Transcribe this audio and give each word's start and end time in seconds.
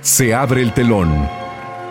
Se 0.00 0.34
abre 0.34 0.62
el 0.62 0.72
telón. 0.72 1.28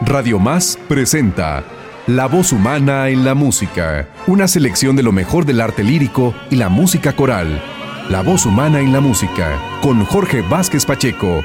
Radio 0.02 0.38
Más 0.38 0.78
presenta 0.90 1.64
La 2.08 2.28
voz 2.28 2.52
humana 2.52 3.08
en 3.08 3.24
la 3.24 3.36
música, 3.36 4.10
una 4.28 4.50
selección 4.50 4.98
de 4.98 5.04
lo 5.04 5.14
mejor 5.14 5.46
del 5.46 5.62
arte 5.62 5.82
lírico 5.82 6.34
y 6.50 6.58
la 6.58 6.68
música 6.68 7.16
coral. 7.16 7.64
La 8.10 8.22
voz 8.22 8.46
humana 8.46 8.82
en 8.82 8.92
la 8.92 9.00
música, 9.00 9.58
con 9.82 10.04
Jorge 10.04 10.42
Vázquez 10.42 10.86
Pacheco. 10.86 11.42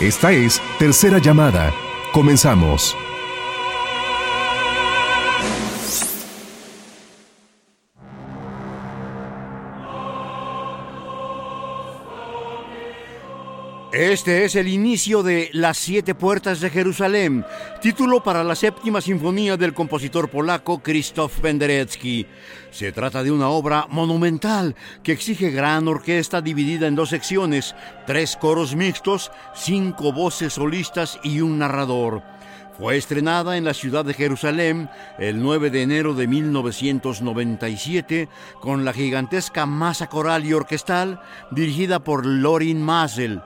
Esta 0.00 0.32
es 0.32 0.60
Tercera 0.80 1.18
Llamada. 1.18 1.72
Comenzamos. 2.12 2.96
Este 13.92 14.46
es 14.46 14.56
el 14.56 14.68
inicio 14.68 15.22
de 15.22 15.50
Las 15.52 15.76
siete 15.76 16.14
puertas 16.14 16.60
de 16.60 16.70
Jerusalén, 16.70 17.44
título 17.82 18.22
para 18.22 18.42
la 18.42 18.54
séptima 18.54 19.02
sinfonía 19.02 19.58
del 19.58 19.74
compositor 19.74 20.30
polaco 20.30 20.82
Krzysztof 20.82 21.40
Penderecki. 21.40 22.26
Se 22.70 22.90
trata 22.92 23.22
de 23.22 23.30
una 23.30 23.48
obra 23.48 23.86
monumental 23.90 24.74
que 25.02 25.12
exige 25.12 25.50
gran 25.50 25.88
orquesta 25.88 26.40
dividida 26.40 26.86
en 26.86 26.94
dos 26.94 27.10
secciones, 27.10 27.74
tres 28.06 28.38
coros 28.38 28.74
mixtos, 28.74 29.30
cinco 29.54 30.10
voces 30.10 30.54
solistas 30.54 31.20
y 31.22 31.42
un 31.42 31.58
narrador. 31.58 32.22
Fue 32.78 32.96
estrenada 32.96 33.58
en 33.58 33.66
la 33.66 33.74
ciudad 33.74 34.06
de 34.06 34.14
Jerusalén 34.14 34.88
el 35.18 35.42
9 35.42 35.68
de 35.68 35.82
enero 35.82 36.14
de 36.14 36.28
1997 36.28 38.30
con 38.58 38.86
la 38.86 38.94
gigantesca 38.94 39.66
masa 39.66 40.06
coral 40.06 40.46
y 40.46 40.54
orquestal 40.54 41.20
dirigida 41.50 42.02
por 42.02 42.24
Lorin 42.24 42.80
Masel. 42.80 43.42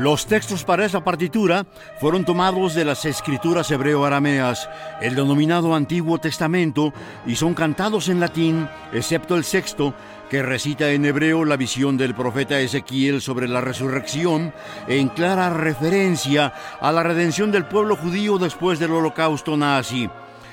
Los 0.00 0.24
textos 0.24 0.64
para 0.64 0.86
esa 0.86 1.04
partitura 1.04 1.66
fueron 2.00 2.24
tomados 2.24 2.74
de 2.74 2.86
las 2.86 3.04
escrituras 3.04 3.70
hebreo-arameas, 3.70 4.66
el 5.02 5.14
denominado 5.14 5.74
Antiguo 5.74 6.16
Testamento, 6.16 6.94
y 7.26 7.36
son 7.36 7.52
cantados 7.52 8.08
en 8.08 8.18
latín, 8.18 8.66
excepto 8.94 9.36
el 9.36 9.44
sexto, 9.44 9.92
que 10.30 10.42
recita 10.42 10.90
en 10.90 11.04
hebreo 11.04 11.44
la 11.44 11.58
visión 11.58 11.98
del 11.98 12.14
profeta 12.14 12.58
Ezequiel 12.58 13.20
sobre 13.20 13.46
la 13.46 13.60
resurrección, 13.60 14.54
en 14.88 15.08
clara 15.08 15.50
referencia 15.50 16.54
a 16.80 16.92
la 16.92 17.02
redención 17.02 17.52
del 17.52 17.66
pueblo 17.66 17.94
judío 17.94 18.38
después 18.38 18.78
del 18.78 18.92
holocausto 18.92 19.54
nazi. 19.58 20.08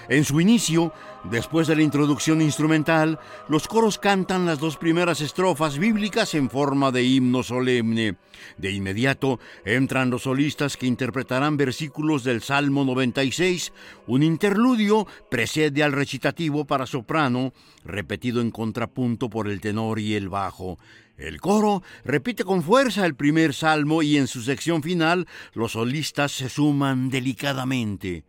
En 0.09 0.23
su 0.23 0.39
inicio, 0.39 0.93
después 1.25 1.67
de 1.67 1.75
la 1.75 1.81
introducción 1.81 2.41
instrumental, 2.41 3.19
los 3.49 3.67
coros 3.67 3.97
cantan 3.97 4.45
las 4.45 4.57
dos 4.57 4.77
primeras 4.77 5.19
estrofas 5.19 5.77
bíblicas 5.77 6.33
en 6.33 6.49
forma 6.49 6.93
de 6.93 7.03
himno 7.03 7.43
solemne. 7.43 8.15
De 8.57 8.71
inmediato 8.71 9.39
entran 9.65 10.09
los 10.09 10.23
solistas 10.23 10.77
que 10.77 10.87
interpretarán 10.87 11.57
versículos 11.57 12.23
del 12.23 12.41
Salmo 12.41 12.85
96. 12.85 13.73
Un 14.07 14.23
interludio 14.23 15.05
precede 15.29 15.83
al 15.83 15.91
recitativo 15.91 16.63
para 16.63 16.85
soprano, 16.85 17.51
repetido 17.83 18.39
en 18.39 18.51
contrapunto 18.51 19.29
por 19.29 19.49
el 19.49 19.59
tenor 19.59 19.99
y 19.99 20.15
el 20.15 20.29
bajo. 20.29 20.77
El 21.17 21.41
coro 21.41 21.83
repite 22.05 22.45
con 22.45 22.63
fuerza 22.63 23.05
el 23.05 23.15
primer 23.15 23.53
salmo 23.53 24.03
y 24.03 24.17
en 24.17 24.27
su 24.27 24.41
sección 24.41 24.81
final 24.83 25.27
los 25.53 25.73
solistas 25.73 26.31
se 26.31 26.47
suman 26.47 27.09
delicadamente. 27.09 28.23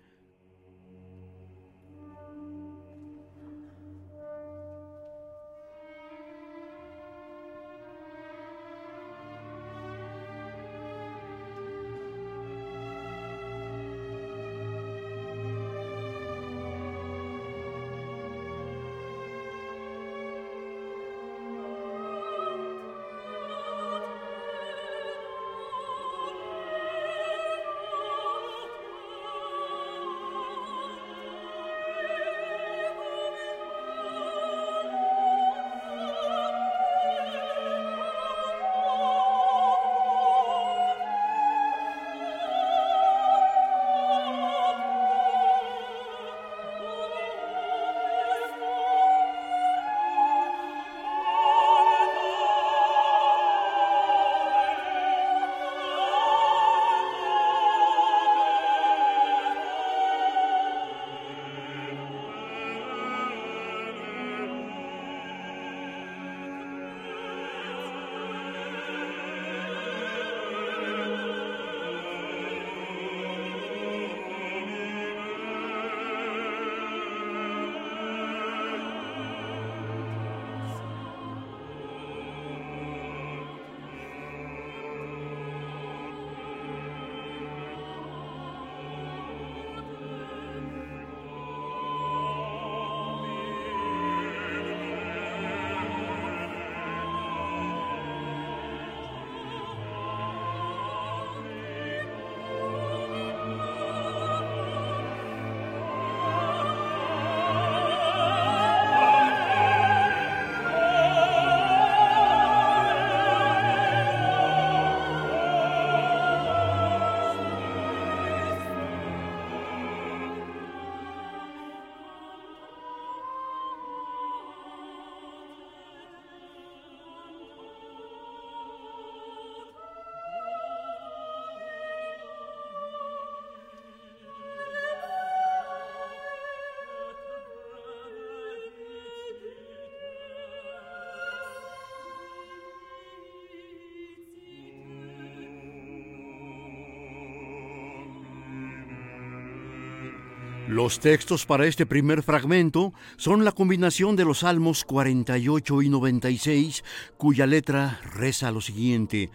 Los 150.69 151.00
textos 151.00 151.47
para 151.47 151.67
este 151.67 151.87
primer 151.87 152.23
fragmento 152.23 152.93
son 153.17 153.43
la 153.43 153.53
combinación 153.53 154.17
de 154.17 154.26
los 154.26 154.41
Salmos 154.41 154.85
48 154.85 155.81
y 155.81 155.88
96, 155.88 156.85
cuya 157.17 157.47
letra 157.47 157.99
reza 158.05 158.50
lo 158.50 158.61
siguiente. 158.61 159.31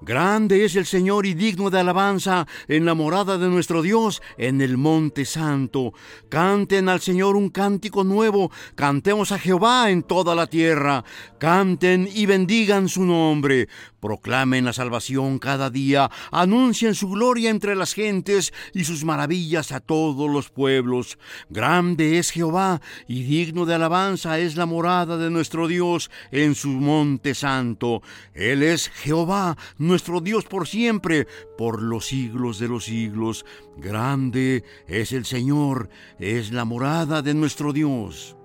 Grande 0.00 0.64
es 0.64 0.76
el 0.76 0.86
Señor 0.86 1.26
y 1.26 1.34
digno 1.34 1.70
de 1.70 1.80
alabanza 1.80 2.46
en 2.68 2.84
la 2.84 2.94
morada 2.94 3.36
de 3.36 3.48
nuestro 3.48 3.82
Dios, 3.82 4.22
en 4.38 4.60
el 4.60 4.76
monte 4.76 5.24
santo. 5.24 5.92
Canten 6.28 6.88
al 6.88 7.00
Señor 7.00 7.34
un 7.34 7.48
cántico 7.48 8.04
nuevo, 8.04 8.52
cantemos 8.76 9.32
a 9.32 9.40
Jehová 9.40 9.90
en 9.90 10.04
toda 10.04 10.36
la 10.36 10.46
tierra. 10.46 11.02
Canten 11.38 12.08
y 12.14 12.26
bendigan 12.26 12.88
su 12.88 13.04
nombre. 13.04 13.68
Proclamen 13.98 14.66
la 14.66 14.72
salvación 14.72 15.40
cada 15.40 15.70
día, 15.70 16.10
anuncien 16.30 16.94
su 16.94 17.08
gloria 17.08 17.50
entre 17.50 17.74
las 17.74 17.92
gentes 17.92 18.52
y 18.72 18.84
sus 18.84 19.02
maravillas 19.02 19.72
a 19.72 19.80
todos 19.80 20.30
los 20.30 20.50
pueblos. 20.50 20.75
Grande 21.48 22.18
es 22.18 22.30
Jehová 22.30 22.80
y 23.06 23.22
digno 23.22 23.66
de 23.66 23.74
alabanza 23.74 24.38
es 24.38 24.56
la 24.56 24.66
morada 24.66 25.16
de 25.16 25.30
nuestro 25.30 25.68
Dios 25.68 26.10
en 26.30 26.54
su 26.54 26.68
monte 26.68 27.34
santo. 27.34 28.02
Él 28.34 28.62
es 28.62 28.88
Jehová, 28.88 29.56
nuestro 29.78 30.20
Dios 30.20 30.44
por 30.44 30.66
siempre, 30.66 31.26
por 31.56 31.82
los 31.82 32.06
siglos 32.06 32.58
de 32.58 32.68
los 32.68 32.84
siglos. 32.84 33.44
Grande 33.76 34.64
es 34.86 35.12
el 35.12 35.24
Señor, 35.24 35.88
es 36.18 36.52
la 36.52 36.64
morada 36.64 37.22
de 37.22 37.34
nuestro 37.34 37.72
Dios. 37.72 38.36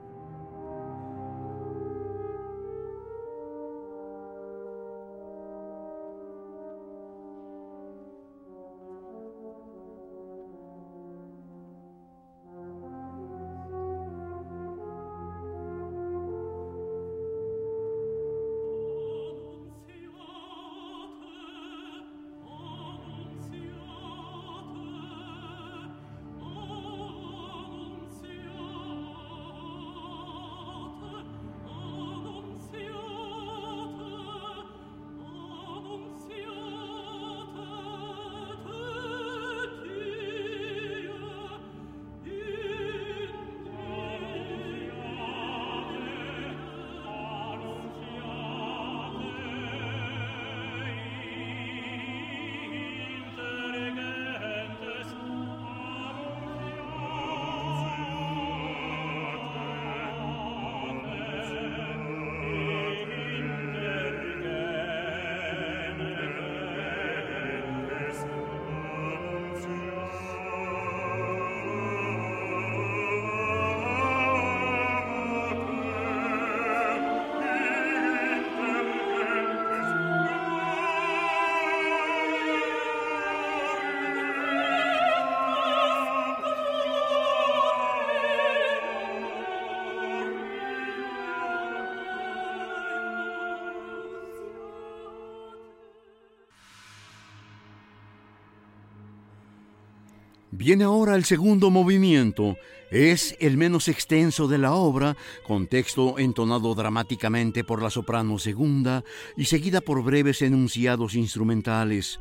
Viene 100.62 100.84
ahora 100.84 101.16
el 101.16 101.26
segundo 101.26 101.72
movimiento. 101.72 102.56
Es 102.92 103.36
el 103.40 103.58
menos 103.58 103.88
extenso 103.88 104.48
de 104.48 104.60
la 104.60 104.74
obra, 104.74 105.18
con 105.42 105.66
texto 105.66 106.20
entonado 106.20 106.76
dramáticamente 106.76 107.64
por 107.64 107.82
la 107.82 107.90
soprano 107.90 108.38
segunda 108.38 109.04
y 109.36 109.46
seguida 109.46 109.82
por 109.82 110.04
breves 110.04 110.44
enunciados 110.44 111.16
instrumentales. 111.16 112.20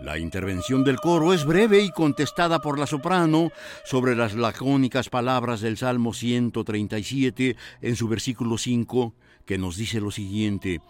La 0.00 0.18
intervención 0.18 0.84
del 0.84 0.96
coro 0.96 1.34
es 1.34 1.44
breve 1.44 1.82
y 1.82 1.90
contestada 1.90 2.60
por 2.60 2.78
la 2.78 2.86
soprano 2.86 3.52
sobre 3.84 4.16
las 4.16 4.32
lacónicas 4.32 5.10
palabras 5.10 5.60
del 5.60 5.76
Salmo 5.76 6.14
137 6.14 7.56
en 7.82 7.96
su 7.96 8.08
versículo 8.08 8.56
5, 8.56 9.12
que 9.44 9.58
nos 9.58 9.76
dice 9.76 10.00
lo 10.00 10.10
siguiente. 10.10 10.80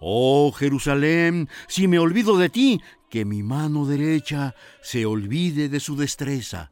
Oh 0.00 0.52
Jerusalén, 0.52 1.48
si 1.68 1.88
me 1.88 1.98
olvido 1.98 2.36
de 2.36 2.48
ti, 2.48 2.80
que 3.08 3.24
mi 3.24 3.42
mano 3.42 3.86
derecha 3.86 4.54
se 4.82 5.06
olvide 5.06 5.68
de 5.68 5.80
su 5.80 5.96
destreza. 5.96 6.70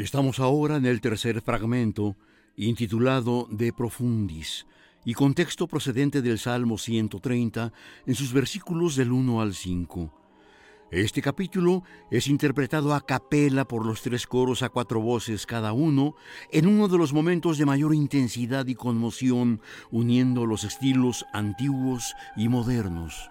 Estamos 0.00 0.40
ahora 0.40 0.76
en 0.76 0.86
el 0.86 1.02
tercer 1.02 1.42
fragmento, 1.42 2.16
intitulado 2.56 3.46
De 3.50 3.70
Profundis, 3.70 4.66
y 5.04 5.12
contexto 5.12 5.66
procedente 5.66 6.22
del 6.22 6.38
Salmo 6.38 6.78
130 6.78 7.70
en 8.06 8.14
sus 8.14 8.32
versículos 8.32 8.96
del 8.96 9.12
1 9.12 9.42
al 9.42 9.52
5. 9.52 10.10
Este 10.90 11.20
capítulo 11.20 11.82
es 12.10 12.28
interpretado 12.28 12.94
a 12.94 13.04
capela 13.04 13.66
por 13.66 13.84
los 13.84 14.00
tres 14.00 14.26
coros 14.26 14.62
a 14.62 14.70
cuatro 14.70 15.02
voces 15.02 15.44
cada 15.44 15.74
uno 15.74 16.14
en 16.50 16.66
uno 16.66 16.88
de 16.88 16.96
los 16.96 17.12
momentos 17.12 17.58
de 17.58 17.66
mayor 17.66 17.94
intensidad 17.94 18.66
y 18.68 18.76
conmoción, 18.76 19.60
uniendo 19.90 20.46
los 20.46 20.64
estilos 20.64 21.26
antiguos 21.34 22.14
y 22.38 22.48
modernos. 22.48 23.30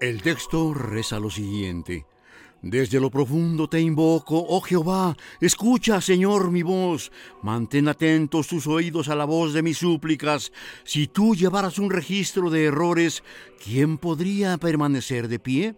El 0.00 0.22
texto 0.22 0.74
reza 0.74 1.18
lo 1.18 1.28
siguiente. 1.28 2.06
Desde 2.62 3.00
lo 3.00 3.10
profundo 3.10 3.68
te 3.68 3.80
invoco, 3.80 4.38
oh 4.48 4.60
Jehová, 4.60 5.16
escucha, 5.40 6.00
Señor, 6.00 6.52
mi 6.52 6.62
voz, 6.62 7.10
mantén 7.42 7.88
atentos 7.88 8.46
tus 8.46 8.68
oídos 8.68 9.08
a 9.08 9.16
la 9.16 9.24
voz 9.24 9.52
de 9.54 9.62
mis 9.62 9.78
súplicas. 9.78 10.52
Si 10.84 11.08
tú 11.08 11.34
llevaras 11.34 11.80
un 11.80 11.90
registro 11.90 12.48
de 12.48 12.66
errores, 12.66 13.24
¿quién 13.64 13.98
podría 13.98 14.56
permanecer 14.58 15.26
de 15.26 15.40
pie? 15.40 15.74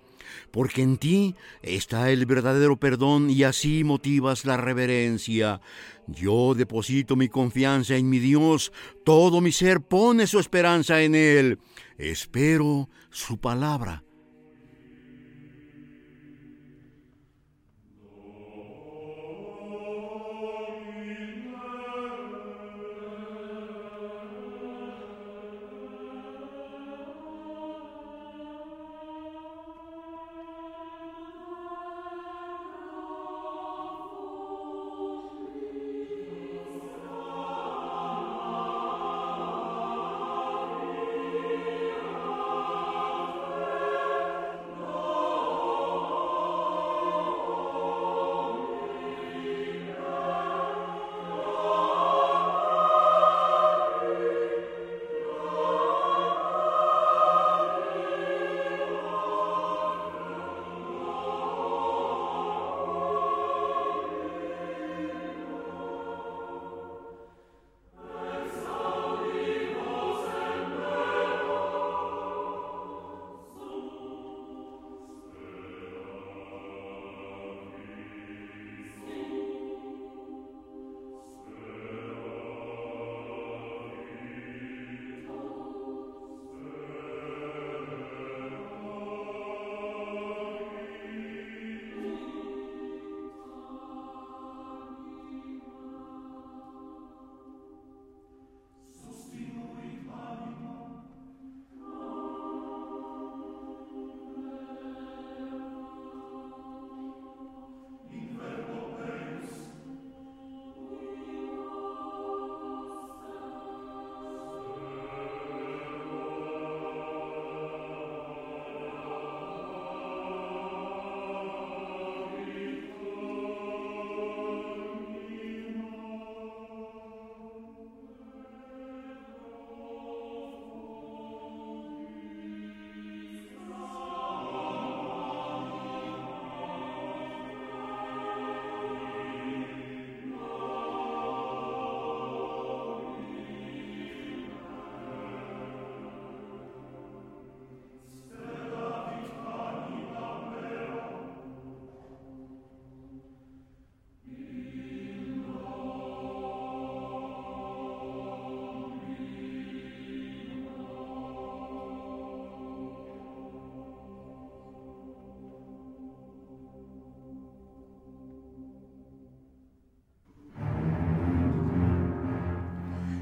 Porque 0.51 0.83
en 0.83 0.99
ti 0.99 1.35
está 1.63 2.11
el 2.11 2.27
verdadero 2.27 2.77
perdón 2.77 3.31
y 3.31 3.45
así 3.45 3.85
motivas 3.85 4.45
la 4.45 4.59
reverencia. 4.59 5.63
Yo 6.07 6.55
deposito 6.55 7.17
mi 7.17 7.31
confianza 7.31 7.97
en 7.97 8.11
mi 8.11 8.19
Dios, 8.19 8.71
todo 9.03 9.41
mi 9.41 9.53
ser 9.53 9.81
pone 9.81 10.27
su 10.27 10.39
esperanza 10.39 11.01
en 11.01 11.15
Él. 11.15 11.59
Espero 11.97 12.91
su 13.11 13.39
palabra 13.39 14.05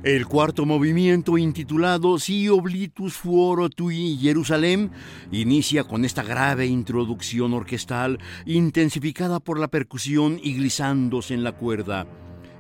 El 0.05 0.27
cuarto 0.27 0.65
movimiento, 0.65 1.39
intitulado 1.39 2.21
Si 2.21 2.49
oblitus 2.49 3.15
fuoro 3.15 3.69
tui 3.69 4.17
Jerusalem, 4.17 4.91
inicia 5.33 5.83
con 5.83 6.05
esta 6.05 6.23
grave 6.23 6.67
introducción 6.67 7.53
orquestal 7.53 8.21
intensificada 8.47 9.41
por 9.41 9.59
la 9.59 9.67
percusión 9.67 10.39
y 10.41 10.55
glisándose 10.55 11.35
en 11.35 11.43
la 11.43 11.51
cuerda. 11.51 12.07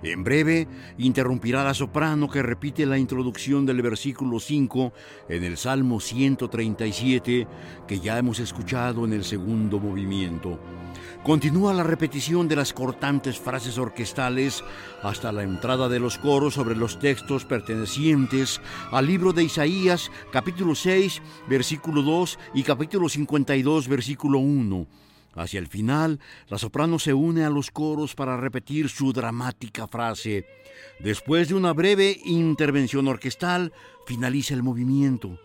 En 0.02 0.22
breve, 0.22 0.68
interrumpirá 0.96 1.64
la 1.64 1.74
soprano 1.74 2.28
que 2.28 2.42
repite 2.42 2.86
la 2.86 2.98
introducción 2.98 3.66
del 3.66 3.82
versículo 3.82 4.38
5 4.38 4.92
en 5.28 5.42
el 5.42 5.56
Salmo 5.56 5.98
137 5.98 7.46
que 7.86 8.00
ya 8.00 8.16
hemos 8.16 8.38
escuchado 8.38 9.04
en 9.04 9.12
el 9.12 9.24
segundo 9.24 9.80
movimiento. 9.80 10.60
Continúa 11.24 11.74
la 11.74 11.82
repetición 11.82 12.46
de 12.46 12.54
las 12.54 12.72
cortantes 12.72 13.38
frases 13.38 13.76
orquestales 13.76 14.62
hasta 15.02 15.32
la 15.32 15.42
entrada 15.42 15.88
de 15.88 15.98
los 15.98 16.16
coros 16.16 16.54
sobre 16.54 16.76
los 16.76 17.00
textos 17.00 17.44
pertenecientes 17.44 18.60
al 18.92 19.06
libro 19.06 19.32
de 19.32 19.44
Isaías 19.44 20.12
capítulo 20.32 20.76
6 20.76 21.20
versículo 21.48 22.02
2 22.02 22.38
y 22.54 22.62
capítulo 22.62 23.08
52 23.08 23.88
versículo 23.88 24.38
1 24.38 24.86
Hacia 25.38 25.60
el 25.60 25.68
final, 25.68 26.18
la 26.48 26.58
soprano 26.58 26.98
se 26.98 27.14
une 27.14 27.44
a 27.44 27.50
los 27.50 27.70
coros 27.70 28.16
para 28.16 28.36
repetir 28.36 28.88
su 28.88 29.12
dramática 29.12 29.86
frase. 29.86 30.46
Después 30.98 31.48
de 31.48 31.54
una 31.54 31.72
breve 31.72 32.18
intervención 32.24 33.06
orquestal, 33.06 33.72
finaliza 34.04 34.54
el 34.54 34.64
movimiento. 34.64 35.38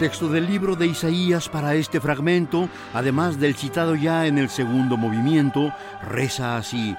Texto 0.00 0.30
del 0.30 0.46
libro 0.46 0.76
de 0.76 0.86
Isaías 0.86 1.50
para 1.50 1.74
este 1.74 2.00
fragmento, 2.00 2.70
además 2.94 3.38
del 3.38 3.54
citado 3.54 3.94
ya 3.94 4.26
en 4.26 4.38
el 4.38 4.48
segundo 4.48 4.96
movimiento, 4.96 5.74
reza 6.02 6.56
así. 6.56 6.96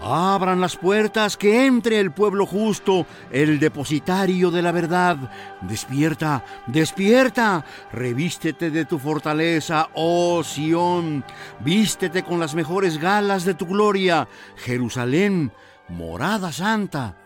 Abran 0.00 0.60
las 0.60 0.76
puertas, 0.76 1.36
que 1.36 1.66
entre 1.66 1.98
el 1.98 2.12
pueblo 2.12 2.46
justo, 2.46 3.04
el 3.32 3.58
depositario 3.58 4.52
de 4.52 4.62
la 4.62 4.70
verdad. 4.70 5.16
Despierta, 5.62 6.44
despierta, 6.68 7.64
revístete 7.92 8.70
de 8.70 8.84
tu 8.84 9.00
fortaleza, 9.00 9.88
oh 9.94 10.44
Sión, 10.44 11.24
vístete 11.64 12.22
con 12.22 12.38
las 12.38 12.54
mejores 12.54 12.98
galas 12.98 13.44
de 13.44 13.54
tu 13.54 13.66
gloria, 13.66 14.28
Jerusalén, 14.54 15.50
morada 15.88 16.52
santa. 16.52 17.25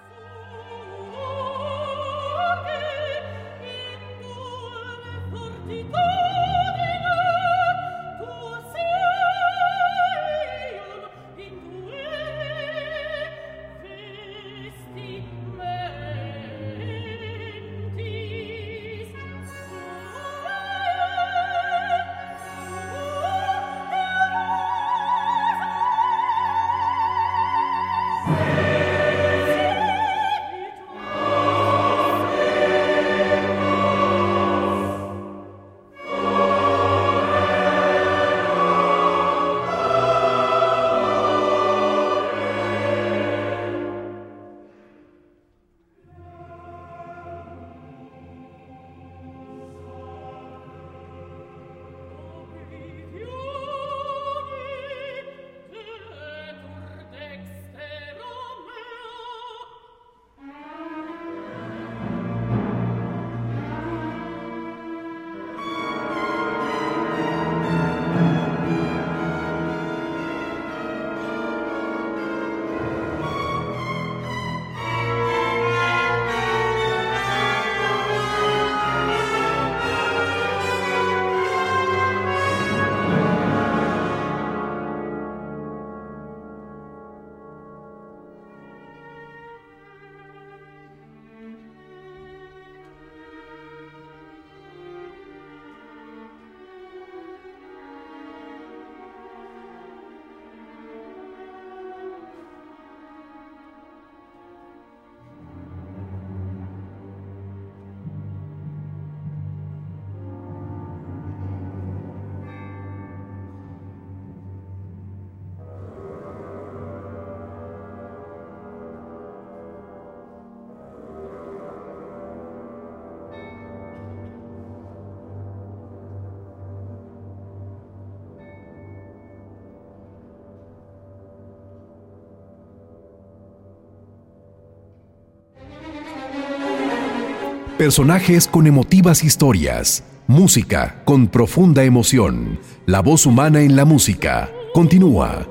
Personajes 137.80 138.46
con 138.46 138.66
emotivas 138.66 139.24
historias. 139.24 140.04
Música 140.26 141.00
con 141.06 141.28
profunda 141.28 141.82
emoción. 141.82 142.58
La 142.84 143.00
voz 143.00 143.24
humana 143.24 143.62
en 143.62 143.74
la 143.74 143.86
música. 143.86 144.50
Continúa. 144.74 145.48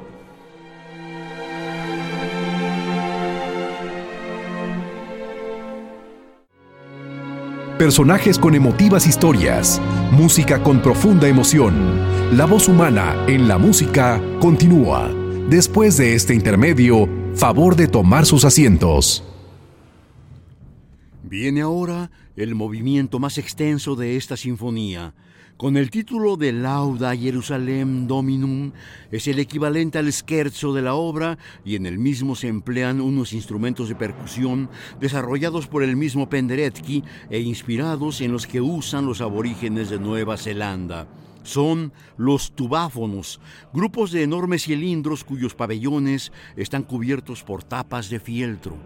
Personajes 7.80 8.38
con 8.38 8.54
emotivas 8.54 9.08
historias. 9.08 9.82
Música 10.12 10.62
con 10.62 10.84
profunda 10.84 11.28
emoción. 11.28 11.74
La 12.38 12.46
voz 12.46 12.68
humana 12.68 13.16
en 13.26 13.48
la 13.48 13.58
música 13.58 14.22
continúa. 14.40 15.10
Después 15.50 15.98
de 15.98 16.14
este 16.14 16.36
intermedio, 16.36 17.10
favor 17.34 17.76
de 17.76 17.88
tomar 17.88 18.28
sus 18.28 18.46
asientos. 18.46 19.24
Viene 21.30 21.62
ahora 21.62 22.10
el 22.36 22.56
movimiento 22.56 23.20
más 23.20 23.38
extenso 23.38 23.96
de 23.96 24.18
esta 24.18 24.38
sinfonía. 24.38 25.14
Con 25.58 25.76
el 25.76 25.92
título 25.92 26.38
de 26.38 26.54
Lauda 26.54 27.14
Jerusalem 27.18 28.08
Dominum, 28.08 28.72
es 29.12 29.28
el 29.28 29.40
equivalente 29.40 29.98
al 29.98 30.12
scherzo 30.14 30.74
de 30.74 30.82
la 30.82 30.94
obra 30.94 31.38
y 31.66 31.76
en 31.76 31.86
el 31.86 32.00
mismo 32.00 32.36
se 32.36 32.48
emplean 32.48 33.02
unos 33.02 33.34
instrumentos 33.34 33.90
de 33.90 33.96
percusión 33.96 34.70
desarrollados 35.02 35.68
por 35.68 35.84
el 35.84 35.98
mismo 35.98 36.30
Penderecki 36.30 37.04
e 37.30 37.42
inspirados 37.42 38.22
en 38.22 38.32
los 38.32 38.48
que 38.48 38.62
usan 38.62 39.06
los 39.06 39.20
aborígenes 39.20 39.90
de 39.90 40.00
Nueva 40.00 40.38
Zelanda 40.38 41.08
son 41.44 41.94
los 42.18 42.52
tubáfonos, 42.52 43.40
grupos 43.74 44.12
de 44.12 44.24
enormes 44.24 44.64
cilindros 44.64 45.24
cuyos 45.24 45.56
pabellones 45.56 46.32
están 46.56 46.84
cubiertos 46.84 47.44
por 47.44 47.64
tapas 47.64 48.10
de 48.10 48.20
fieltro. 48.20 48.78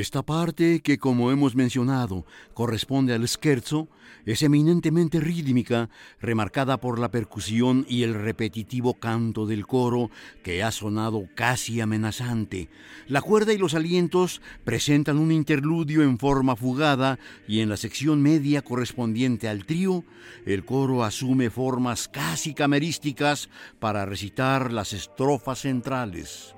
Esta 0.00 0.22
parte, 0.22 0.80
que 0.80 0.96
como 0.96 1.30
hemos 1.30 1.54
mencionado 1.54 2.24
corresponde 2.54 3.12
al 3.12 3.28
scherzo, 3.28 3.90
es 4.24 4.42
eminentemente 4.42 5.20
rítmica, 5.20 5.90
remarcada 6.22 6.80
por 6.80 6.98
la 6.98 7.10
percusión 7.10 7.84
y 7.86 8.02
el 8.02 8.14
repetitivo 8.14 8.94
canto 8.94 9.44
del 9.44 9.66
coro, 9.66 10.10
que 10.42 10.62
ha 10.62 10.70
sonado 10.70 11.28
casi 11.34 11.82
amenazante. 11.82 12.70
La 13.08 13.20
cuerda 13.20 13.52
y 13.52 13.58
los 13.58 13.74
alientos 13.74 14.40
presentan 14.64 15.18
un 15.18 15.32
interludio 15.32 16.02
en 16.02 16.18
forma 16.18 16.56
fugada 16.56 17.18
y 17.46 17.60
en 17.60 17.68
la 17.68 17.76
sección 17.76 18.22
media 18.22 18.62
correspondiente 18.62 19.50
al 19.50 19.66
trío, 19.66 20.04
el 20.46 20.64
coro 20.64 21.04
asume 21.04 21.50
formas 21.50 22.08
casi 22.08 22.54
camerísticas 22.54 23.50
para 23.78 24.06
recitar 24.06 24.72
las 24.72 24.94
estrofas 24.94 25.58
centrales. 25.58 26.54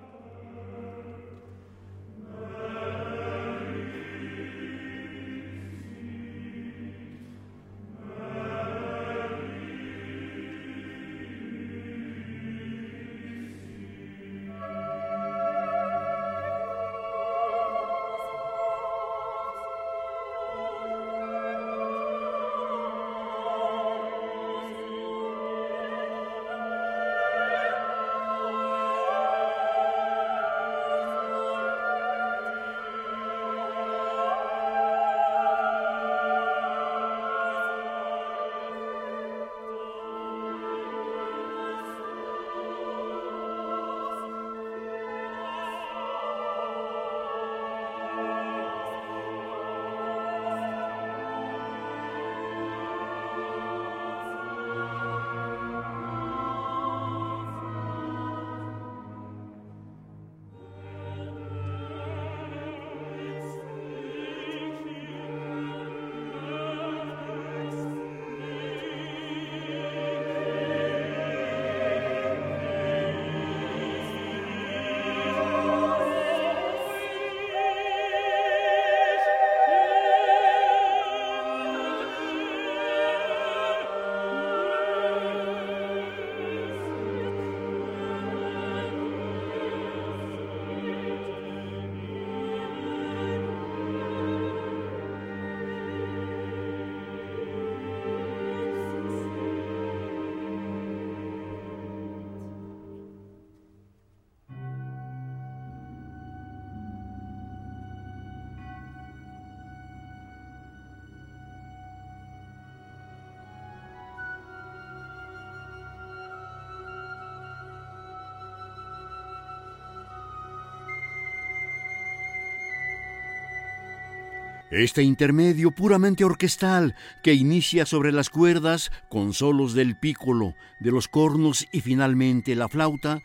Este 124.73 125.03
intermedio 125.03 125.71
puramente 125.71 126.25
orquestal 126.25 126.95
que 127.23 127.35
inicia 127.35 127.85
sobre 127.85 128.11
las 128.11 128.31
cuerdas 128.31 128.91
con 129.11 129.35
solos 129.35 129.75
del 129.75 129.99
pícolo, 129.99 130.55
de 130.81 130.91
los 130.91 131.09
cornos 131.09 131.69
y 131.73 131.83
finalmente 131.83 132.57
la 132.57 132.71
flauta, 132.71 133.21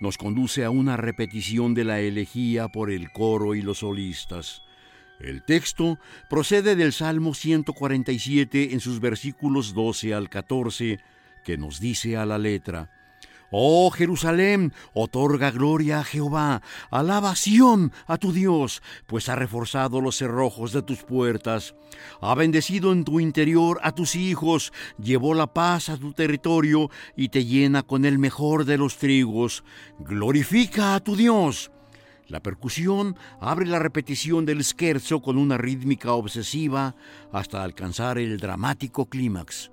nos 0.00 0.16
conduce 0.16 0.64
a 0.64 0.70
una 0.70 0.96
repetición 0.96 1.74
de 1.74 1.84
la 1.84 2.00
elegía 2.00 2.68
por 2.68 2.90
el 2.90 3.12
coro 3.12 3.54
y 3.54 3.60
los 3.60 3.80
solistas. 3.80 4.62
El 5.20 5.42
texto 5.42 5.98
procede 6.30 6.76
del 6.76 6.94
Salmo 6.94 7.34
147 7.34 8.72
en 8.72 8.80
sus 8.80 8.98
versículos 8.98 9.74
12 9.74 10.14
al 10.14 10.30
14, 10.30 10.98
que 11.44 11.58
nos 11.58 11.78
dice 11.78 12.16
a 12.16 12.24
la 12.24 12.38
letra, 12.38 12.90
Oh 13.50 13.90
Jerusalén, 13.90 14.72
otorga 14.92 15.50
gloria 15.50 16.00
a 16.00 16.04
Jehová, 16.04 16.62
alabación 16.90 17.92
a 18.06 18.18
tu 18.18 18.32
Dios, 18.32 18.82
pues 19.06 19.28
ha 19.28 19.36
reforzado 19.36 20.00
los 20.00 20.16
cerrojos 20.16 20.72
de 20.72 20.82
tus 20.82 21.04
puertas, 21.04 21.74
ha 22.20 22.34
bendecido 22.34 22.92
en 22.92 23.04
tu 23.04 23.20
interior 23.20 23.78
a 23.82 23.92
tus 23.92 24.16
hijos, 24.16 24.72
llevó 24.98 25.34
la 25.34 25.46
paz 25.46 25.88
a 25.88 25.96
tu 25.96 26.12
territorio 26.12 26.90
y 27.16 27.28
te 27.28 27.44
llena 27.44 27.82
con 27.82 28.04
el 28.04 28.18
mejor 28.18 28.64
de 28.64 28.78
los 28.78 28.98
trigos. 28.98 29.62
Glorifica 30.00 30.94
a 30.94 31.00
tu 31.00 31.14
Dios. 31.14 31.70
La 32.28 32.40
percusión 32.40 33.16
abre 33.40 33.66
la 33.66 33.78
repetición 33.78 34.44
del 34.46 34.64
scherzo 34.64 35.22
con 35.22 35.38
una 35.38 35.56
rítmica 35.56 36.12
obsesiva 36.12 36.96
hasta 37.32 37.62
alcanzar 37.62 38.18
el 38.18 38.38
dramático 38.38 39.06
clímax. 39.06 39.70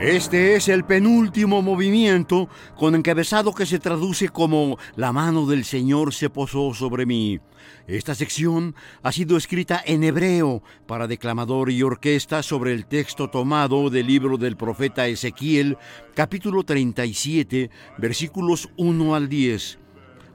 Este 0.00 0.56
es 0.56 0.68
el 0.68 0.84
penúltimo 0.84 1.60
movimiento 1.60 2.48
con 2.74 2.94
encabezado 2.94 3.52
que 3.52 3.66
se 3.66 3.78
traduce 3.78 4.30
como 4.30 4.78
La 4.96 5.12
mano 5.12 5.44
del 5.44 5.66
Señor 5.66 6.14
se 6.14 6.30
posó 6.30 6.72
sobre 6.72 7.04
mí. 7.04 7.38
Esta 7.86 8.14
sección 8.14 8.74
ha 9.02 9.12
sido 9.12 9.36
escrita 9.36 9.82
en 9.84 10.02
hebreo 10.02 10.62
para 10.86 11.06
declamador 11.06 11.70
y 11.70 11.82
orquesta 11.82 12.42
sobre 12.42 12.72
el 12.72 12.86
texto 12.86 13.28
tomado 13.28 13.90
del 13.90 14.06
libro 14.06 14.38
del 14.38 14.56
profeta 14.56 15.06
Ezequiel, 15.06 15.76
capítulo 16.14 16.64
37, 16.64 17.68
versículos 17.98 18.70
1 18.78 19.14
al 19.14 19.28
10. 19.28 19.78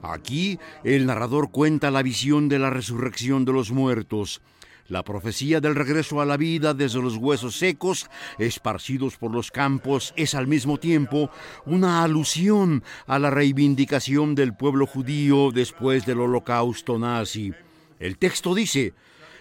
Aquí 0.00 0.60
el 0.84 1.06
narrador 1.06 1.50
cuenta 1.50 1.90
la 1.90 2.04
visión 2.04 2.48
de 2.48 2.60
la 2.60 2.70
resurrección 2.70 3.44
de 3.44 3.52
los 3.52 3.72
muertos 3.72 4.42
la 4.88 5.02
profecía 5.02 5.60
del 5.60 5.74
regreso 5.74 6.20
a 6.20 6.26
la 6.26 6.36
vida 6.36 6.74
desde 6.74 7.02
los 7.02 7.16
huesos 7.16 7.56
secos, 7.56 8.08
esparcidos 8.38 9.16
por 9.16 9.32
los 9.32 9.50
campos, 9.50 10.12
es 10.16 10.34
al 10.34 10.46
mismo 10.46 10.78
tiempo 10.78 11.30
una 11.64 12.02
alusión 12.02 12.84
a 13.06 13.18
la 13.18 13.30
reivindicación 13.30 14.34
del 14.34 14.54
pueblo 14.54 14.86
judío 14.86 15.50
después 15.52 16.06
del 16.06 16.20
holocausto 16.20 16.98
nazi. 16.98 17.52
El 17.98 18.18
texto 18.18 18.54
dice, 18.54 18.94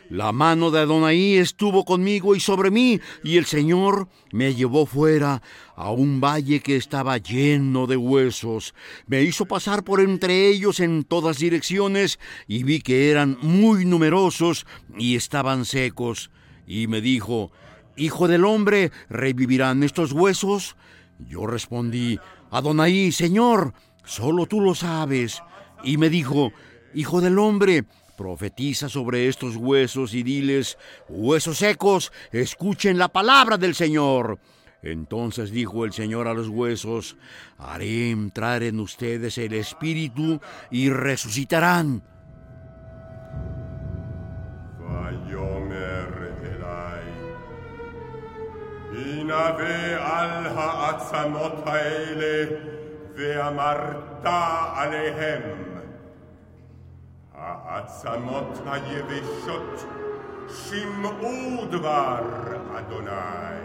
la 0.09 0.31
mano 0.31 0.71
de 0.71 0.79
Adonai 0.79 1.35
estuvo 1.35 1.83
conmigo 1.83 2.35
y 2.35 2.39
sobre 2.39 2.69
mí, 2.71 2.99
y 3.23 3.37
el 3.37 3.45
Señor 3.45 4.07
me 4.31 4.53
llevó 4.53 4.85
fuera 4.85 5.41
a 5.75 5.91
un 5.91 6.21
valle 6.21 6.59
que 6.59 6.75
estaba 6.75 7.17
lleno 7.17 7.87
de 7.87 7.97
huesos. 7.97 8.75
Me 9.07 9.23
hizo 9.23 9.45
pasar 9.45 9.83
por 9.83 10.01
entre 10.01 10.47
ellos 10.47 10.79
en 10.79 11.03
todas 11.03 11.39
direcciones, 11.39 12.19
y 12.47 12.63
vi 12.63 12.81
que 12.81 13.09
eran 13.09 13.37
muy 13.41 13.85
numerosos 13.85 14.65
y 14.97 15.15
estaban 15.15 15.65
secos. 15.65 16.29
Y 16.67 16.87
me 16.87 17.01
dijo, 17.01 17.51
Hijo 17.97 18.27
del 18.27 18.43
hombre, 18.43 18.91
¿revivirán 19.09 19.81
estos 19.83 20.11
huesos? 20.11 20.75
Yo 21.17 21.47
respondí, 21.47 22.19
Adonai, 22.51 23.11
Señor, 23.11 23.73
solo 24.03 24.45
tú 24.45 24.61
lo 24.61 24.75
sabes. 24.75 25.41
Y 25.83 25.97
me 25.97 26.09
dijo, 26.09 26.51
Hijo 26.93 27.21
del 27.21 27.39
hombre, 27.39 27.85
Profetiza 28.15 28.87
sobre 28.87 29.27
estos 29.27 29.55
huesos 29.55 30.13
y 30.13 30.23
diles, 30.23 30.77
huesos 31.09 31.57
secos, 31.57 32.11
escuchen 32.31 32.97
la 32.97 33.09
palabra 33.09 33.57
del 33.57 33.75
Señor. 33.75 34.39
Entonces 34.81 35.51
dijo 35.51 35.83
el 35.83 35.93
Señor 35.93 36.27
a 36.27 36.33
los 36.33 36.47
huesos, 36.47 37.17
haré 37.57 38.11
entrar 38.11 38.63
en 38.63 38.79
ustedes 38.79 39.37
el 39.37 39.53
Espíritu 39.53 40.39
y 40.69 40.89
resucitarán. 40.89 42.03
העצמות 57.74 58.58
היבשות 58.72 59.84
שמעו 60.48 61.66
דבר 61.70 62.20
אדוני. 62.78 63.63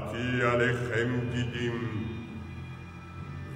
ונתתי 0.00 0.42
עליכם 0.42 1.18
גידים, 1.32 2.04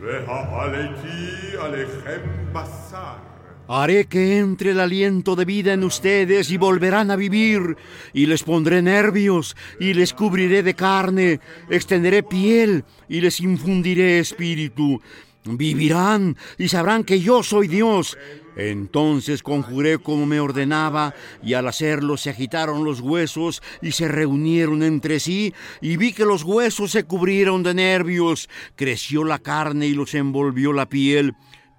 והעליתי 0.01 1.57
עליכם 1.59 2.21
בשר. 2.53 3.31
Haré 3.73 4.07
que 4.07 4.39
entre 4.39 4.73
el 4.73 4.81
aliento 4.81 5.37
de 5.37 5.45
vida 5.45 5.73
en 5.73 5.85
ustedes 5.85 6.51
y 6.51 6.57
volverán 6.57 7.13
a 7.13 7.15
vivir, 7.15 7.77
y 8.13 8.27
les 8.27 8.43
pondré 8.43 8.83
nervios, 8.83 9.57
y 9.79 9.95
les 9.95 10.13
cubriré 10.13 10.65
de 10.65 10.75
carne, 10.75 11.39
extenderé 11.69 12.25
piel, 12.25 12.83
y 13.09 13.21
les 13.21 13.39
infundiré 13.39 14.19
espíritu. 14.19 15.01
Vivirán 15.46 16.38
y 16.58 16.70
sabrán 16.70 17.04
que 17.04 17.20
yo 17.20 17.44
soy 17.44 17.68
Dios. 17.68 18.18
Entonces 18.56 19.44
conjuré 19.44 20.00
como 20.00 20.26
me 20.26 20.40
ordenaba, 20.40 21.14
y 21.44 21.54
al 21.54 21.68
hacerlo 21.68 22.18
se 22.18 22.30
agitaron 22.30 22.84
los 22.84 23.02
huesos 23.02 23.62
y 23.82 23.92
se 23.92 24.08
reunieron 24.08 24.82
entre 24.82 25.20
sí, 25.20 25.54
y 25.82 25.98
vi 25.98 26.14
que 26.14 26.26
los 26.26 26.44
huesos 26.44 26.92
se 26.92 27.04
cubrieron 27.04 27.64
de 27.64 27.74
nervios, 27.74 28.50
creció 28.76 29.24
la 29.26 29.40
carne 29.40 29.88
y 29.88 29.94
los 29.94 30.14
envolvió 30.16 30.72
la 30.72 30.88
piel 30.88 31.36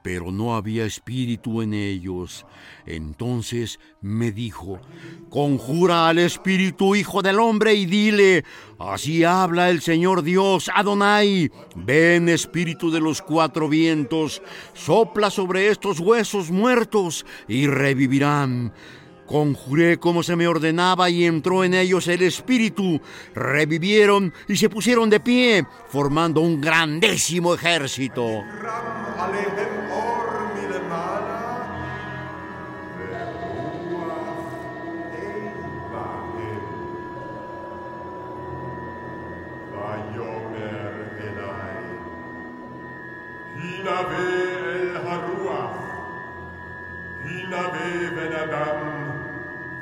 pero 0.06 0.30
no 0.30 0.54
había 0.54 0.84
espíritu 0.84 1.62
en 1.62 1.74
ellos. 1.74 2.46
Entonces 2.86 3.80
me 4.00 4.30
dijo, 4.30 4.78
conjura 5.30 6.06
al 6.06 6.20
espíritu, 6.20 6.94
hijo 6.94 7.22
del 7.22 7.40
hombre, 7.40 7.74
y 7.74 7.86
dile, 7.86 8.44
así 8.78 9.24
habla 9.24 9.68
el 9.68 9.80
Señor 9.80 10.22
Dios, 10.22 10.70
Adonai, 10.72 11.50
ven 11.74 12.28
espíritu 12.28 12.92
de 12.92 13.00
los 13.00 13.20
cuatro 13.20 13.68
vientos, 13.68 14.42
sopla 14.74 15.28
sobre 15.28 15.70
estos 15.70 15.98
huesos 15.98 16.52
muertos 16.52 17.26
y 17.48 17.66
revivirán. 17.66 18.72
Conjuré 19.26 19.98
como 19.98 20.22
se 20.22 20.36
me 20.36 20.46
ordenaba 20.46 21.10
y 21.10 21.24
entró 21.24 21.64
en 21.64 21.74
ellos 21.74 22.06
el 22.08 22.22
espíritu. 22.22 23.00
Revivieron 23.34 24.32
y 24.48 24.56
se 24.56 24.68
pusieron 24.68 25.10
de 25.10 25.20
pie, 25.20 25.66
formando 25.88 26.40
un 26.40 26.60
grandísimo 26.60 27.54
ejército. 27.54 28.44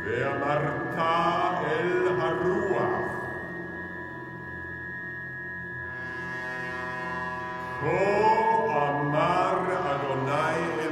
ואמרת 0.04 0.98
אל 1.66 2.08
הרוח. 2.20 3.10
כה 7.82 8.90
אמר 8.90 9.58
אדוני 9.92 10.83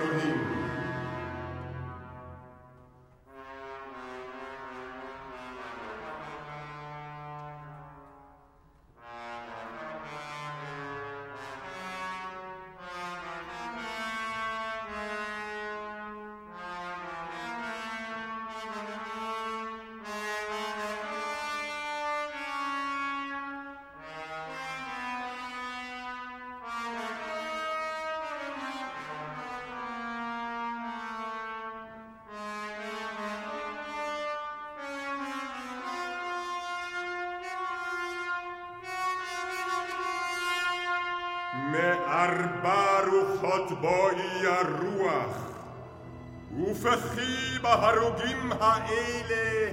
בואי 43.81 44.47
הרוח, 44.47 45.51
ופחי 46.65 47.59
בהרוגים 47.63 48.53
האלה 48.61 49.71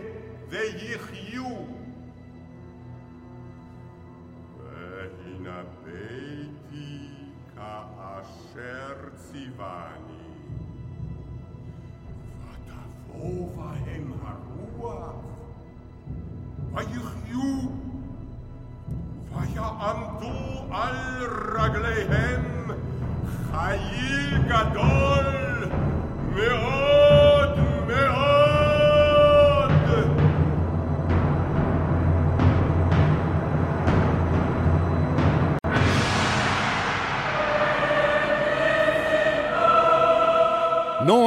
ויחיו. 0.50 1.69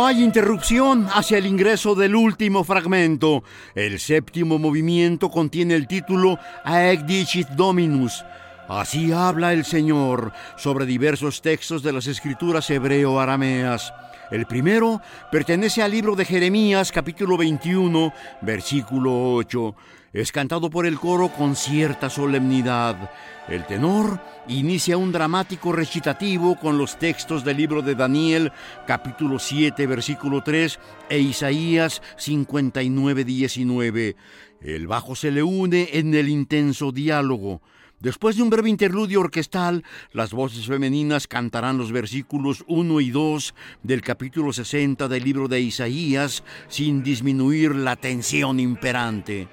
Hay 0.05 0.24
interrupción 0.24 1.07
hacia 1.14 1.38
el 1.38 1.46
ingreso 1.46 1.94
del 1.94 2.16
último 2.16 2.64
fragmento. 2.64 3.44
El 3.72 4.00
séptimo 4.00 4.59
movimiento 4.59 5.30
contiene 5.30 5.74
el 5.74 5.86
título 5.86 6.40
Aeg 6.64 7.07
dicit 7.07 7.46
Dominus. 7.50 8.24
Así 8.68 9.12
habla 9.12 9.53
el 9.53 9.64
Señor 9.64 10.32
sobre 10.57 10.86
diversos 10.86 11.40
textos 11.40 11.84
de 11.84 11.92
las 11.92 12.09
escrituras 12.09 12.68
hebreo-arameas. 12.68 13.94
El 14.32 14.46
primero 14.46 15.00
pertenece 15.30 15.82
al 15.82 15.92
libro 15.92 16.16
de 16.16 16.24
Jeremías 16.24 16.90
capítulo 16.90 17.36
21, 17.36 18.12
versículo 18.40 19.34
8. 19.34 19.74
Es 20.12 20.30
cantado 20.30 20.68
por 20.68 20.84
el 20.84 20.98
coro 20.98 21.30
con 21.30 21.56
cierta 21.56 22.10
solemnidad. 22.10 23.10
El 23.48 23.64
tenor 23.64 24.20
inicia 24.46 24.98
un 24.98 25.10
dramático 25.10 25.72
recitativo 25.72 26.56
con 26.56 26.76
los 26.76 26.98
textos 26.98 27.44
del 27.44 27.56
libro 27.56 27.80
de 27.80 27.94
Daniel, 27.94 28.52
capítulo 28.86 29.38
7, 29.38 29.86
versículo 29.86 30.42
3, 30.42 30.78
e 31.08 31.18
Isaías 31.18 32.02
59, 32.18 33.24
19. 33.24 34.16
El 34.60 34.86
bajo 34.86 35.16
se 35.16 35.30
le 35.30 35.42
une 35.42 35.88
en 35.94 36.12
el 36.12 36.28
intenso 36.28 36.92
diálogo. 36.92 37.62
Después 37.98 38.36
de 38.36 38.42
un 38.42 38.50
breve 38.50 38.68
interludio 38.68 39.20
orquestal, 39.20 39.82
las 40.12 40.32
voces 40.32 40.66
femeninas 40.66 41.26
cantarán 41.26 41.78
los 41.78 41.90
versículos 41.90 42.64
1 42.66 43.00
y 43.00 43.10
2 43.10 43.54
del 43.82 44.02
capítulo 44.02 44.52
60 44.52 45.08
del 45.08 45.24
libro 45.24 45.48
de 45.48 45.60
Isaías 45.60 46.44
sin 46.68 47.02
disminuir 47.02 47.74
la 47.74 47.96
tensión 47.96 48.60
imperante. 48.60 49.48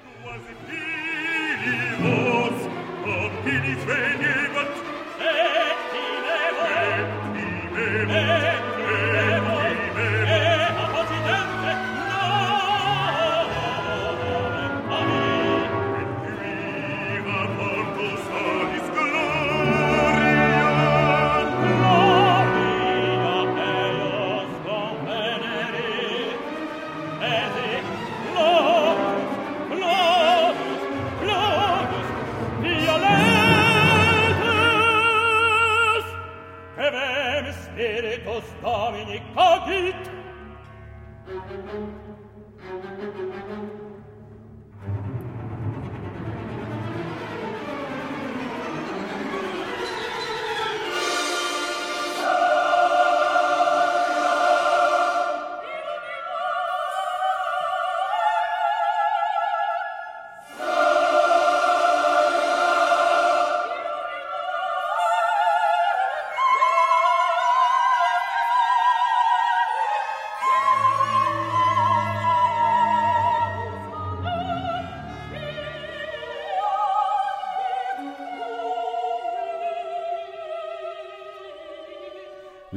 vivo 1.62 2.29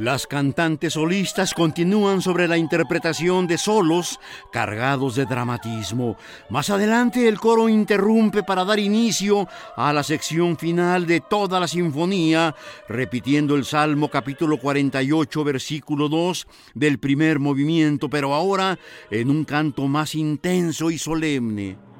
Las 0.04 0.26
cantantes 0.26 0.92
solistas 0.92 1.54
continúan 1.54 2.20
sobre 2.20 2.46
la 2.46 2.58
interpretación 2.58 3.46
de 3.46 3.56
solos 3.56 4.20
cargados 4.52 5.14
de 5.14 5.24
dramatismo. 5.24 6.18
Más 6.50 6.68
adelante 6.68 7.26
el 7.26 7.40
coro 7.40 7.70
interrumpe 7.70 8.42
para 8.42 8.66
dar 8.66 8.78
inicio 8.78 9.48
a 9.78 9.94
la 9.94 10.02
sección 10.02 10.58
final 10.58 11.06
de 11.06 11.22
toda 11.22 11.58
la 11.58 11.66
sinfonía, 11.66 12.54
repitiendo 12.86 13.56
el 13.56 13.64
Salmo 13.64 14.10
capítulo 14.10 14.58
48 14.58 15.42
versículo 15.42 16.10
2 16.10 16.48
del 16.74 16.98
primer 16.98 17.38
movimiento, 17.38 18.10
pero 18.10 18.34
ahora 18.34 18.78
en 19.10 19.30
un 19.30 19.46
canto 19.46 19.88
más 19.88 20.14
intenso 20.14 20.90
y 20.90 20.98
solemne. 20.98 21.93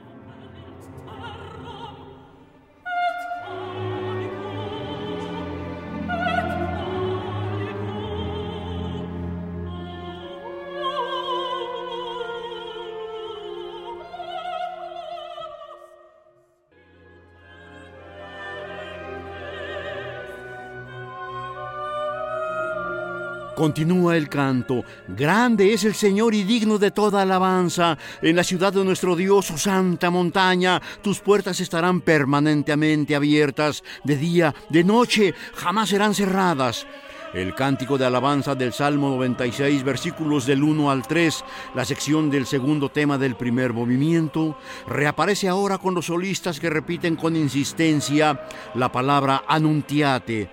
Continúa 23.64 24.14
el 24.18 24.28
canto. 24.28 24.84
Grande 25.08 25.72
es 25.72 25.84
el 25.84 25.94
Señor 25.94 26.34
y 26.34 26.44
digno 26.44 26.76
de 26.76 26.90
toda 26.90 27.22
alabanza. 27.22 27.96
En 28.20 28.36
la 28.36 28.44
ciudad 28.44 28.74
de 28.74 28.84
nuestro 28.84 29.16
Dios, 29.16 29.46
su 29.46 29.56
santa 29.56 30.10
montaña, 30.10 30.82
tus 31.00 31.20
puertas 31.20 31.58
estarán 31.60 32.02
permanentemente 32.02 33.16
abiertas. 33.16 33.82
De 34.04 34.18
día, 34.18 34.54
de 34.68 34.84
noche, 34.84 35.34
jamás 35.54 35.88
serán 35.88 36.14
cerradas. 36.14 36.86
El 37.32 37.54
cántico 37.54 37.96
de 37.96 38.04
alabanza 38.04 38.54
del 38.54 38.74
Salmo 38.74 39.08
96, 39.08 39.82
versículos 39.82 40.44
del 40.44 40.62
1 40.62 40.90
al 40.90 41.06
3, 41.06 41.44
la 41.74 41.86
sección 41.86 42.28
del 42.28 42.44
segundo 42.44 42.90
tema 42.90 43.16
del 43.16 43.34
primer 43.34 43.72
movimiento, 43.72 44.58
reaparece 44.86 45.48
ahora 45.48 45.78
con 45.78 45.94
los 45.94 46.04
solistas 46.04 46.60
que 46.60 46.68
repiten 46.68 47.16
con 47.16 47.34
insistencia 47.34 48.42
la 48.74 48.92
palabra 48.92 49.44
anuntiate. 49.48 50.50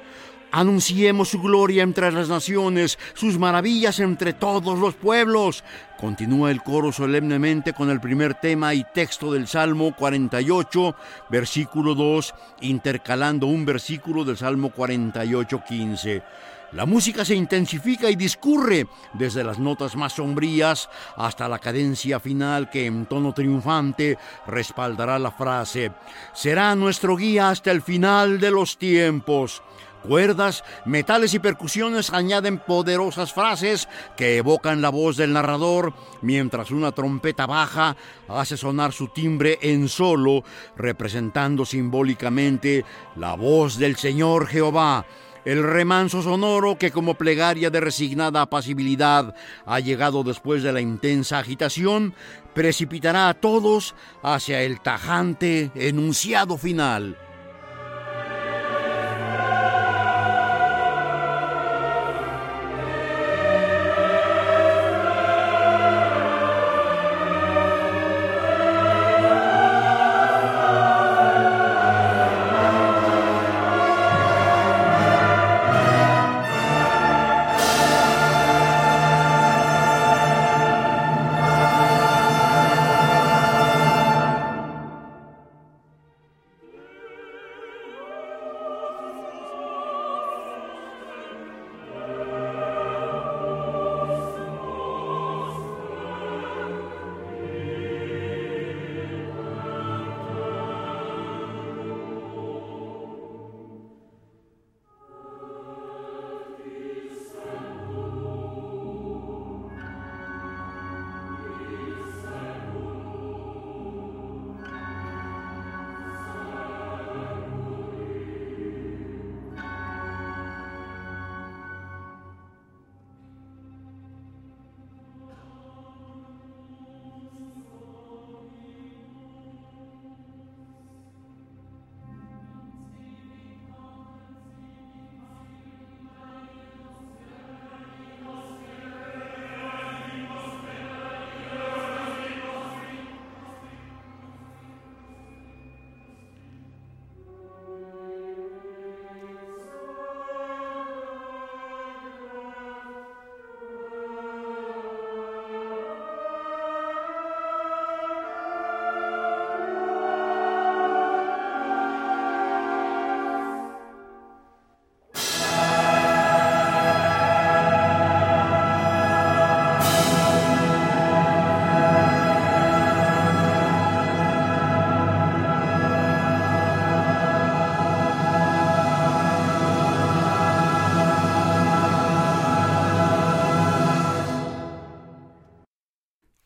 Anunciemos 0.51 1.29
su 1.29 1.41
gloria 1.41 1.83
entre 1.83 2.11
las 2.11 2.27
naciones, 2.27 2.99
sus 3.13 3.39
maravillas 3.39 3.99
entre 3.99 4.33
todos 4.33 4.77
los 4.77 4.95
pueblos. 4.95 5.63
Continúa 5.97 6.51
el 6.51 6.61
coro 6.61 6.91
solemnemente 6.91 7.73
con 7.73 7.89
el 7.89 8.01
primer 8.01 8.33
tema 8.33 8.73
y 8.73 8.83
texto 8.83 9.31
del 9.31 9.47
Salmo 9.47 9.95
48, 9.95 10.95
versículo 11.29 11.95
2, 11.95 12.33
intercalando 12.61 13.47
un 13.47 13.65
versículo 13.65 14.25
del 14.25 14.35
Salmo 14.35 14.71
48, 14.71 15.63
15. 15.65 16.23
La 16.73 16.85
música 16.85 17.25
se 17.25 17.35
intensifica 17.35 18.09
y 18.09 18.15
discurre 18.15 18.87
desde 19.13 19.43
las 19.43 19.59
notas 19.59 19.97
más 19.97 20.13
sombrías 20.13 20.89
hasta 21.17 21.49
la 21.49 21.59
cadencia 21.59 22.19
final 22.21 22.69
que 22.69 22.85
en 22.85 23.07
tono 23.07 23.33
triunfante 23.33 24.17
respaldará 24.47 25.19
la 25.19 25.31
frase, 25.31 25.91
será 26.33 26.73
nuestro 26.75 27.17
guía 27.17 27.49
hasta 27.49 27.71
el 27.71 27.81
final 27.81 28.39
de 28.39 28.51
los 28.51 28.77
tiempos. 28.77 29.61
Cuerdas, 30.03 30.63
metales 30.85 31.35
y 31.35 31.39
percusiones 31.39 32.11
añaden 32.11 32.57
poderosas 32.57 33.33
frases 33.33 33.87
que 34.17 34.37
evocan 34.37 34.81
la 34.81 34.89
voz 34.89 35.15
del 35.15 35.33
narrador, 35.33 35.93
mientras 36.21 36.71
una 36.71 36.91
trompeta 36.91 37.45
baja 37.45 37.95
hace 38.27 38.57
sonar 38.57 38.93
su 38.93 39.09
timbre 39.09 39.59
en 39.61 39.87
solo, 39.87 40.43
representando 40.75 41.65
simbólicamente 41.65 42.83
la 43.15 43.35
voz 43.35 43.77
del 43.77 43.95
Señor 43.95 44.47
Jehová. 44.47 45.05
El 45.45 45.63
remanso 45.63 46.21
sonoro 46.21 46.77
que 46.77 46.91
como 46.91 47.15
plegaria 47.15 47.69
de 47.69 47.79
resignada 47.79 48.41
apacibilidad 48.41 49.35
ha 49.65 49.79
llegado 49.79 50.23
después 50.23 50.61
de 50.61 50.71
la 50.71 50.81
intensa 50.81 51.39
agitación, 51.39 52.13
precipitará 52.53 53.29
a 53.29 53.33
todos 53.35 53.95
hacia 54.23 54.61
el 54.61 54.81
tajante 54.81 55.71
enunciado 55.75 56.57
final. 56.57 57.17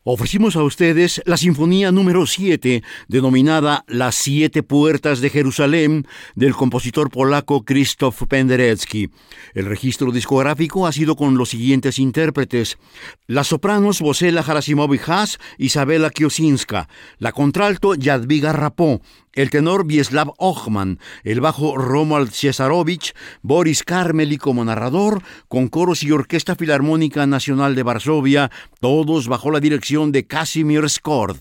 Ofrecimos 0.08 0.54
a 0.54 0.62
ustedes 0.62 1.20
la 1.24 1.36
Sinfonía 1.36 1.90
número 1.90 2.26
7, 2.26 2.84
denominada 3.08 3.84
Las 3.88 4.14
Siete 4.14 4.62
Puertas 4.62 5.20
de 5.20 5.30
Jerusalén, 5.30 6.06
del 6.36 6.54
compositor 6.54 7.10
polaco 7.10 7.64
Krzysztof 7.64 8.22
Penderecki. 8.28 9.10
El 9.52 9.64
registro 9.64 10.12
discográfico 10.12 10.86
ha 10.86 10.92
sido 10.92 11.16
con 11.16 11.36
los 11.36 11.48
siguientes 11.48 11.98
intérpretes: 11.98 12.78
las 13.26 13.48
sopranos 13.48 14.00
Bosela 14.00 14.44
Harasimovic-Haas, 14.44 15.40
Isabela 15.58 16.10
Kiosinska, 16.10 16.88
la 17.18 17.32
contralto 17.32 17.94
Jadwiga 18.00 18.52
Rapó, 18.52 19.02
el 19.36 19.50
tenor 19.50 19.86
Vieslav 19.86 20.32
Ochman, 20.38 20.98
el 21.22 21.40
bajo 21.40 21.76
Romuald 21.76 22.32
Cesarovich, 22.32 23.14
Boris 23.42 23.84
Karmeli 23.84 24.38
como 24.38 24.64
narrador, 24.64 25.22
con 25.46 25.68
coros 25.68 26.02
y 26.02 26.10
Orquesta 26.10 26.56
Filarmónica 26.56 27.26
Nacional 27.26 27.76
de 27.76 27.84
Varsovia, 27.84 28.50
todos 28.80 29.28
bajo 29.28 29.52
la 29.52 29.60
dirección 29.60 30.10
de 30.10 30.26
Casimir 30.26 30.88
Skord. 30.90 31.38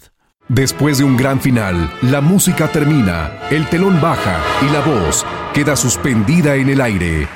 Después 0.47 0.99
de 0.99 1.03
un 1.03 1.17
gran 1.17 1.41
final, 1.41 1.91
la 2.03 2.21
música 2.21 2.71
termina, 2.71 3.31
el 3.49 3.67
telón 3.67 3.99
baja 3.99 4.39
y 4.61 4.71
la 4.71 4.81
voz 4.81 5.25
queda 5.55 5.75
suspendida 5.75 6.55
en 6.55 6.69
el 6.69 6.81
aire. 6.81 7.27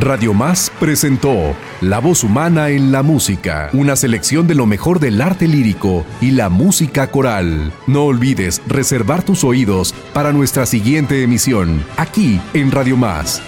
Radio 0.00 0.34
Más 0.34 0.70
presentó 0.80 1.56
La 1.80 1.98
voz 1.98 2.24
humana 2.24 2.70
en 2.70 2.92
la 2.92 3.02
música, 3.02 3.70
una 3.72 3.96
selección 3.96 4.46
de 4.46 4.54
lo 4.54 4.66
mejor 4.66 5.00
del 5.00 5.20
arte 5.20 5.48
lírico 5.48 6.04
y 6.20 6.32
la 6.32 6.48
música 6.48 7.10
coral. 7.10 7.72
No 7.86 8.04
olvides 8.04 8.62
reservar 8.66 9.22
tus 9.22 9.44
oídos 9.44 9.94
para 10.12 10.32
nuestra 10.32 10.66
siguiente 10.66 11.22
emisión, 11.22 11.84
aquí 11.96 12.40
en 12.54 12.70
Radio 12.70 12.96
Más. 12.96 13.42